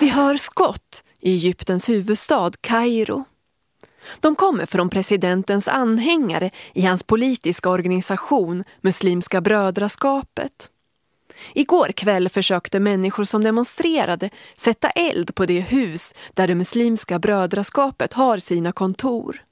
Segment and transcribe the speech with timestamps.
[0.00, 3.24] Vi hör skott i Egyptens huvudstad Kairo.
[4.20, 10.70] De kommer från presidentens anhängare i hans politiska organisation Muslimska brödraskapet.
[11.54, 18.12] Igår kväll försökte människor som demonstrerade sätta eld på det hus där det muslimska brödraskapet
[18.12, 19.42] har sina kontor.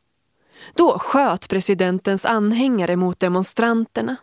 [0.75, 4.17] Då sköt presidentens anhängare mot demonstranterna.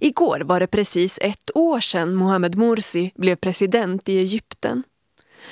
[0.00, 4.82] Igår var det precis ett år sedan Mohamed Morsi blev president i Egypten.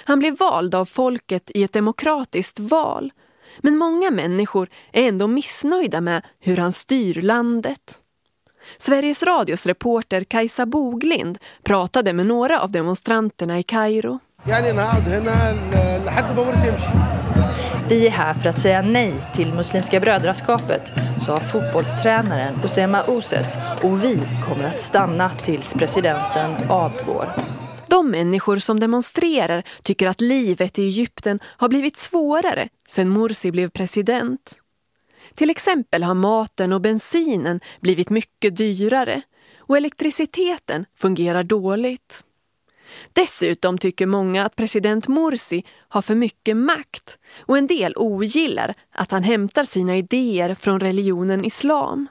[0.04, 3.12] Han blev vald av folket i ett demokratiskt val.
[3.58, 7.98] Men många människor är ändå missnöjda med hur han styr landet.
[8.76, 14.18] Sveriges Radios reporter Kajsa Boglind pratade med några av demonstranterna i Kairo.
[17.88, 24.04] Vi är här för att säga nej till Muslimska brödraskapet, sa fotbollstränaren Osema Oses och
[24.04, 27.32] vi kommer att stanna tills presidenten avgår.
[27.92, 33.68] De människor som demonstrerar tycker att livet i Egypten har blivit svårare sedan Morsi blev
[33.70, 34.54] president.
[35.34, 39.22] Till exempel har maten och bensinen blivit mycket dyrare
[39.58, 42.24] och elektriciteten fungerar dåligt.
[43.12, 49.10] Dessutom tycker många att president Morsi har för mycket makt och en del ogillar att
[49.10, 52.08] han hämtar sina idéer från religionen islam.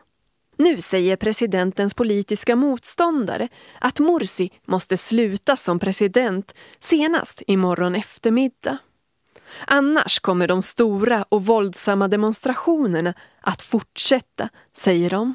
[0.62, 3.48] Nu säger presidentens politiska motståndare
[3.80, 8.78] att Morsi måste sluta som president senast imorgon eftermiddag.
[9.68, 15.34] Annars kommer de stora och våldsamma demonstrationerna att fortsätta, säger de.